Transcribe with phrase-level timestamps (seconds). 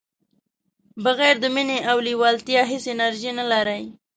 [1.03, 3.83] بغیر د مینې او لیوالتیا هیڅ انرژي نه لرئ.